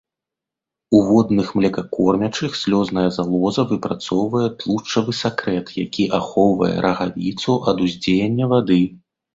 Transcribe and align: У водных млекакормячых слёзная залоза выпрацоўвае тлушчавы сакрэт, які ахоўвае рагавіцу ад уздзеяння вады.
У 0.99 1.01
водных 1.09 1.51
млекакормячых 1.59 2.57
слёзная 2.61 3.07
залоза 3.17 3.67
выпрацоўвае 3.75 4.43
тлушчавы 4.65 5.11
сакрэт, 5.23 5.67
які 5.85 6.03
ахоўвае 6.21 6.75
рагавіцу 6.89 7.51
ад 7.73 7.77
уздзеяння 7.87 8.45
вады. 8.59 8.83